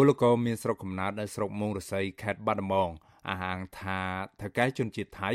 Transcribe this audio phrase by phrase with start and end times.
[0.00, 2.90] ពលករមានស្រុកកំណើតនៅស្រុកមោងរស័យខេត្តបាត់ដំបង
[3.28, 4.00] អះអាងថា
[4.40, 5.30] ថៅកែជនជាតិថៃ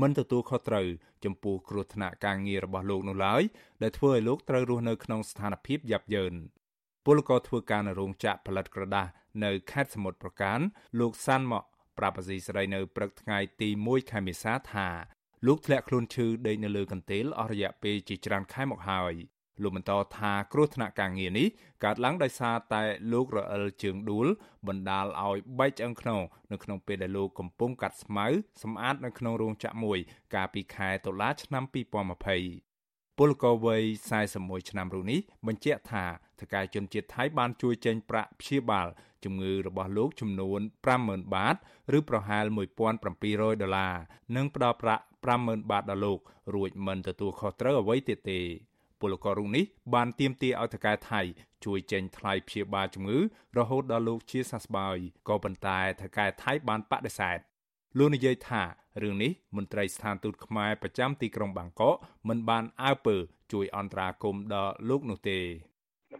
[0.00, 0.86] មិនទទួលខុសត្រូវ
[1.24, 3.42] ចំពោះគ្រោះថ្នាក់ការងាររបស់លោកនោះឡើយ
[3.82, 6.34] ដែលធ្វើឲ្យលោកត្រូវរស់នៅក្នុងស្ថានភាពយ៉ាប់យ៉ឺន
[7.06, 9.06] ពលករធ្វើការនៅរោងចក្រផលិតក្រដាស
[9.44, 10.60] នៅខេត្តសមុទ្រប្រការ
[11.00, 14.88] លោកសាន់ម៉ាក់ប្រាប់អាស៊ីសេរីនៅព្រឹកថ្ងៃទី1ខែមេសាថា
[15.46, 19.14] លោកធ្លាក់ខ្លួនឈឺដេកនៅលើកន្ទេលអស់រយៈពេលជាច្រើនខែមកហើយ
[19.62, 21.46] លោកបន្តថាគ្រោះថ្នាក់ការងារនេះ
[21.84, 22.82] កើតឡើងដោយសារតែ
[23.12, 24.26] លោករអិលជើងដួល
[24.68, 28.26] បណ្ដាលឲ្យបែកឆ្អឹងខ្នងនៅក្នុងពេលដែលលោកកំពុងកាត់ស្មៅ
[28.62, 29.98] សម្អាតនៅក្នុងរោងចក្រមួយ
[30.34, 33.82] កាលពីខែតុលាឆ្នាំ2020ពលករវ័យ
[34.26, 36.04] 41ឆ្នាំរូបនេះបញ្ជាក់ថា
[36.40, 38.88] ថៅកែជនជាតិថៃបានជួយចេញប្រាក់ព្យាបាល
[39.24, 40.60] ជំងឺរបស់លោកចំនួន
[40.96, 41.56] 50000បាត
[41.98, 42.44] ឬប្រហែល
[43.02, 43.94] 1700ដុល្លារ
[44.36, 45.04] និងផ្ដល់ប្រាក់
[45.36, 46.18] 50000បាតដល់លោក
[46.54, 48.40] រួចមិនទទួលខុសត្រូវអ្វីទៀតទេ
[49.00, 51.20] ពលកររូបនេះបានទាមទារឲ្យថៅកែថៃ
[51.64, 53.18] ជួយចេញថ្លៃព្យាបាលជំងឺ
[53.58, 54.96] រហូតដល់លោកជាសះស្បើយ
[55.28, 57.38] ក៏ប៉ុន្តែថៅកែថៃបានបដិសេធ
[57.98, 58.62] លោកនិយាយថា
[59.02, 61.96] រឿងនេះមន្ត្រីស្ថានទូតខ្មែរប្រចាំទីក្រុងបាងកក
[62.28, 63.16] មិនបានអើពើ
[63.52, 65.75] ជួយអន្តរាគមន៍ដល់លោកនោះទេខ្ញុំ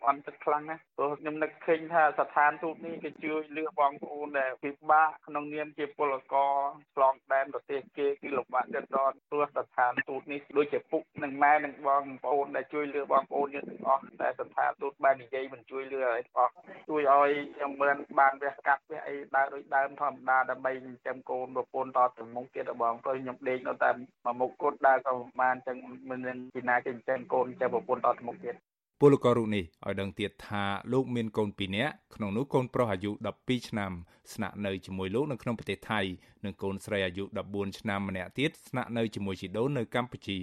[0.09, 6.55] អន់ចិត្តខ្លាំងណាស់ព្រោះខ្ញុំនឹកឃើញថាស្ថានទូតនេះគេជួយលឿបងប្អូនដែលពិបាកក្នុងនាមជាពលករ
[6.95, 16.53] ឆ្លងដែនប្រទេសគេគឺលំបាកចិត្តដនព្រោះស្ថានទូតនេះដូចជាពុកនិងម៉ែនិងបងប្អូនដែលជួយលឿបងប្អូនយើងទាំងអស់តែស្ថានទូតបាននិយាយមិនជួយលឿឲ្យទាំងអស់
[16.89, 25.77] ជួយឲ្យខ្ញុំមិនបានវះកាត់វះអីដើរដូចដើមធម្មតាដើម្បីចិញ្ចឹមកូនប្រពន្ធតទៅមុខទៀតបងព្រោះខ្ញុំដេកនៅតែមួយមុខគត់ដើរក៏បានចឹង
[26.11, 28.57] មិនមានពីណាគេចិញ្ចឹមកូនចាំប្រពន្ធតទៅមុខទៀត
[29.01, 33.93] ពលកររូបនេះឲ្យដឹងទៀតថាលោកមានកូន2នាក់ក្នុងនោះកូនប្រុសអាយុ12ឆ្នាំ
[34.33, 36.01] ស្នាក់នៅជាមួយលោកនៅក្នុងប្រទេសថៃ
[36.45, 40.39] និងកូនស្រីអាយុ14ឆ្នាំម្នាក់ទៀតស្នាក់នៅជាមួយជីដូននៅកម្ពុជា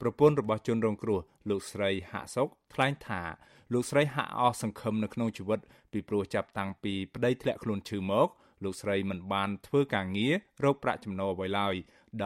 [0.00, 3.22] ប្រពន្ធរបស់ជនរងគ្រោះលោកស្រីហាក់សុកថ្លែងថា
[3.72, 5.60] លោកស្រីហាក់អស់សង្ឃឹមនៅក្នុងជីវិត
[5.92, 8.28] ពីព្រោះចាប់តាំងពីប្តីធ្លាក់ខ្លួនឈឺមក
[8.64, 11.74] លោកស្រីមិនបានធ្វើការងាររកប្រាក់ចំណូលអ្វីឡើយ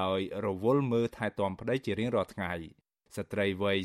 [0.01, 2.53] ដោយរវល់មើលថែទាំប្តីជារៀងរាល់ថ្ងៃ
[3.17, 3.77] ស្ត្រីវ័យ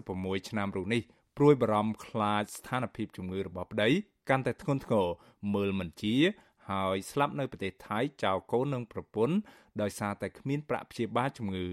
[0.00, 1.02] 46ឆ្នាំរូបនេះ
[1.36, 3.88] ព្រួយបារម្ភខ្លាចស្ថានភាពជំងឺរបស់ប្តី
[4.28, 5.06] កាន់តែធ្ងន់ធ្ងរ
[5.54, 6.16] មើលមិនជា
[6.70, 9.36] ហើយស្លាប់នៅប្រទេសថៃចោលកូននិងប្រពន្ធ
[9.80, 11.68] ដោយសារតែគ្មានប្រាក់ព្យាបាលជំងឺ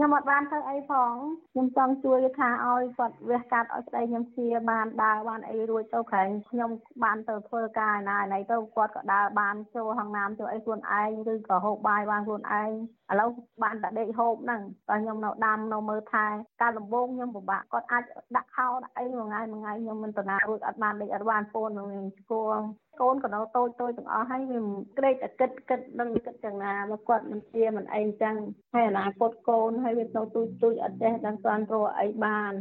[0.00, 1.12] ខ្ញុំអត់បានធ្វើអីផង
[1.52, 6.70] ខ្ញុំចង់ជួយថាឲ្យគាត់វះកាត់ឲ្យស្ដីខ្ញុំជាបានដើរបានអីរួចទៅក្រែងខ្ញុំ
[7.04, 12.70] បានទៅធ្វើការណាណៃទៅគាត់ក៏ដើរបានចូលហាងណាមចូលអីខ្លួនឯងឬក៏ហូបបាយបានខ្លួនឯង
[13.10, 13.30] ឥឡូវ
[13.62, 16.26] បានតែដេកហូបហ្នឹងតែខ្ញុំនៅដាំនៅមើលថែ
[16.60, 18.04] ការដំបងខ្ញុំពិបាកគាត់អាច
[18.36, 22.64] ដាក់ខោដាក់អីមួយថ្ងៃមួយថ្ងៃខ្ញុំមិនតាណារួចអត់បានដេកអត់បានពូននឹងស្គាល់
[23.00, 24.60] កូនក៏នៅតូចតូចទាំងអស់ហើយវា
[24.98, 28.36] ក្រេកតែគិតគិតនឹងគិតយ៉ាងណាមកគាត់មិនជាមិនអីចឹង
[28.74, 32.52] ហើយអនាគតកូនហើយវាទៅទូចទូចអត់ចេះដឹងស្អានរកអីបាន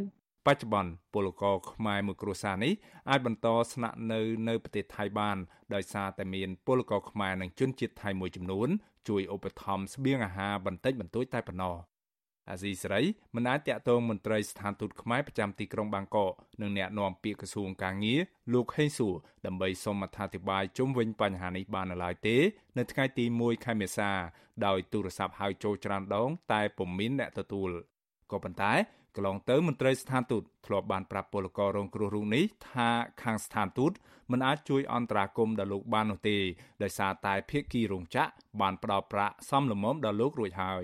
[0.48, 2.74] បច្ចុប្បន្នពលករខ្មែរមួយគ្រួសារនេះ
[3.10, 4.20] អាចបន្តស្នាក់នៅ
[4.50, 5.38] នៅប្រទេសថៃបាន
[5.74, 8.70] ដោយសារតែមានពលករខ្មែរនិងជនជាតិថៃមួយចំនួន
[9.08, 11.76] ជួយឧបត្ថម្ភស្បៀងអាហារបន្តិចបន្តួចតែប៉ុណ្ណោះ
[12.52, 13.02] អាស៊ីសេរី
[13.36, 18.20] មិនអាចតាក់ទងមន្ត្រីស្ថានទូតខ្មែរប្រចាំទីក្រុងបាងកកនិងអ្នកនាំពាក្យក្រសួងកាងារ
[18.54, 19.16] លោកហេងសួរ
[19.46, 22.38] ដើម្បីសូមអធិប្បាយជុំវិញបញ្ហានេះបាននៅឡើយទេ
[22.78, 24.10] នៅថ្ងៃទី1ខែមេសា
[24.66, 27.70] ដោយទូរស័ព្ទហៅចូលច្រើនដង តែពុំមានអ្នកទទួល
[28.32, 28.74] ក៏ប៉ុន្តែ
[29.16, 32.90] កន្លងទៅមន្ត្រីស្ថានទូតធ្លាប់បានប្រាប់ពលកររងគ្រោះរូបនេះថា
[33.24, 33.92] ខាងស្ថានទូត
[34.32, 36.38] មិនអាចជួយអន្តរាគមន៍ដល់លោកបាននោះទេ
[36.84, 38.32] ដោយសារតែភៀកគីរោងចក្រ
[38.62, 40.84] បានផ្ដល់ប្រាក់សមល្មមដល់លោករួចហើយ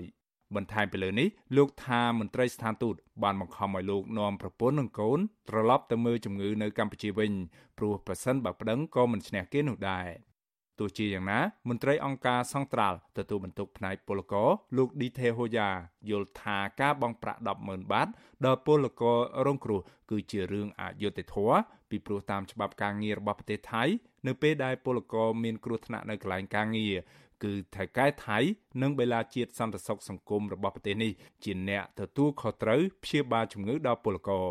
[0.54, 5.18] បន្ថែមពីលើនេះលោកថាមន្ត្រីស្ថានទូតបានបង្ខំឲ្យលោកនាំប្រពន្ធនិងកូន
[5.48, 7.32] ត្រឡប់ទៅមើលជំងឺនៅកម្ពុជាវិញ
[7.78, 10.08] ព្រោះប្រសិនបើប្តឹងក៏មិនឈ្នះគេនោះដែរ
[10.78, 15.68] ទោះជាយ៉ាងណា មន្ត្រីអង្គការសង្ត្រាល់ទទួលបន្ទុកផ្នែកពលករលោកឌីថេហូយ៉ា
[16.10, 18.08] យល់ថាការបង់ប្រាក់100000បាត
[18.44, 19.80] ដល់ពលកររងគ្រោះ
[20.10, 21.58] គឺជារឿងអយុត្តិធម៌
[21.90, 23.84] ពីព្រោះតាមច្បាប់ការងាររបស់ប្រទេសថៃ
[24.26, 26.96] នៅពេលដែលពលករមានគ្រោះថ្នាក់នៅកន្លែងការងារ
[27.44, 28.38] គឺថៅកែថៃ
[28.82, 31.12] និងបេឡាជាតិសន្តិសុខសង្គមរបស់ប្រទេសនេះ
[31.44, 34.48] ជាអ្នកទទួលខុសត្រូវព្យាបាលជំងឺដល់ពលករ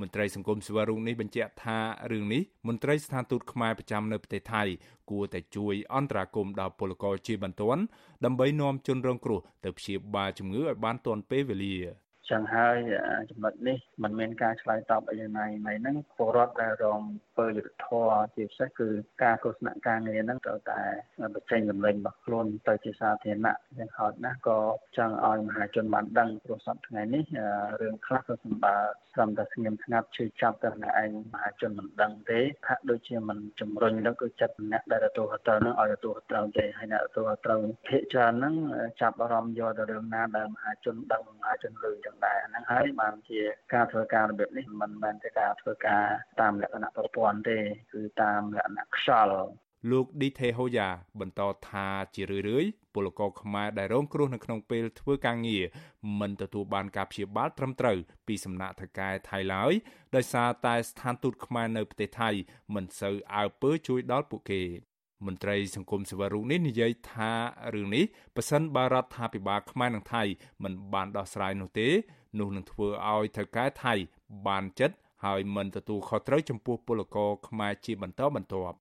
[0.00, 1.78] មន្ត្រីសង្គមស៊ីវិលរូបនេះបញ្ជាក់ថា
[2.12, 4.62] រឿងនេះមន្ត្រីស្ថានទូតខ្មែរប្រចាំនៅប្រទេសថៃ
[5.10, 7.82] គួរតែជួយអន្តរាគមន៍ដល់ពលករជាបន្ទាន់
[8.24, 11.76] ដើម្បីនាំជនរងគ្រោះទៅព្យាបាលជំងឺឲ្យបានទាន់ពេលវេលា
[12.30, 12.76] ចឹងហើយ
[13.30, 17.00] ចំណុចនេះมันមានការឆ្លើយតបអីយ៉ាងណាហ្នឹងហ្នឹងពលរដ្ឋដែលរង
[17.40, 18.88] ពើយុទ្ធធរជាពិសេសគឺ
[19.22, 20.80] ការគ្រោះថ្នាក់ការងារហ្នឹងត្រូវតែ
[21.34, 24.58] បញ្ចេញលំលែងរបស់ខ្លួនទៅជាសាធារណៈយ៉ាងហោចណាស់ក៏
[24.96, 27.24] ចង់ឲ្យមហាជនបានដឹងព្រោះសប្តាហ៍ថ្ងៃនេះ
[27.80, 28.76] រឿងខ្លះក៏សម្បើ
[29.14, 38.54] ត្រឹមតែស្ងៀមស្ងាត់ជឿចាប់តែម្នាក់ឯងមហាជនមិនដឹងទេថាដូចជាមិនជំរុញទៅគឺចិត្តអ្នកដែលទទួលខុសត្រូវនឹងឲ្យទទួលខុសត្រូវទេហើយអ្នកទទួលខុសត្រូវភាគច្រើនហ្នឹង
[39.00, 43.40] ចាប់អារម្មណ៍យកទៅរឿងណាដែលមហាជនដឹងមហាជនលឺចឹងដែរហ្នឹងហើយបានជា
[43.74, 46.04] ការធ្វើការរបៀបនេះមិនមែនជាការធ្វើការ
[46.40, 47.58] តាមលក្ខណៈប្រព័ន្ធន់ទេ
[47.92, 49.44] គឺតាមលក្ខណៈខ្យល់
[49.90, 50.88] លោកឌីថេហូយ៉ា
[51.20, 55.64] បន្តថាជារឿយៗពលករខ្មែរដែលរងគ្រោះនៅក្នុងពេលធ្វើការងារ
[56.20, 59.72] មិនទទួលបានការព្យាបាលត្រឹមត្រូវពីសំណាក់ថៅកែថៃឡើយ
[60.14, 62.30] ដោយសារតែស្ថានទូតខ្មែរនៅប្រទេសថៃ
[62.74, 64.62] មិនសូវអើពើជួយដល់ពួកគេ
[65.26, 67.30] មន្ត្រីសង្គមស៊ីវិលរូបនេះនិយាយថា
[67.74, 68.04] រឿងនេះ
[68.36, 70.22] ប៉ះសិនបារដ្ឋាភិបាលខ្មែរនិងថៃ
[70.62, 71.88] មិនបានដោះស្រាយនោះទេ
[72.38, 73.94] នោះនឹងធ្វើឲ្យថៅកែថៃ
[74.46, 78.78] បានចិត្ត ហើយមិនទទួលខុសត្រូវចំពោះពលករខ្មែរជាបន្តបន្ទាប់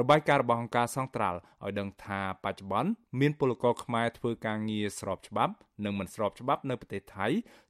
[0.00, 2.90] របាយការណ៍របស់អង្គការសង្ត្រាល់ឲ្យដឹងថាបច្ចុប្បន្ន
[3.20, 5.54] មានពលករខ្មែរធ្វើការងារស្របច្បាប់
[5.84, 7.26] និងមិនស្របច្បាប់នៅប្រទេសថៃ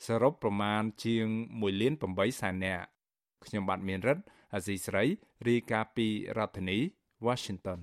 [0.06, 2.84] សរុបប្រមាណជាង1លាន8សែននាក់
[3.44, 4.24] ខ្ញុំបាទមានរិទ្ធ
[4.54, 5.04] អាស៊ីស្រី
[5.48, 6.78] រាយការណ៍ពីរដ្ឋធានី
[7.26, 7.80] Washington